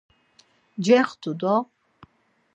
[0.83, 1.55] Cext̆u do!